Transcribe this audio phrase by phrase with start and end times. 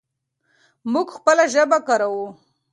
[0.91, 2.27] موږ خپله ژبه کاروو.